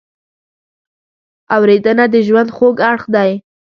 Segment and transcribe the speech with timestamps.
[1.55, 3.31] اورېدنه د ژوند خوږ اړخ دی.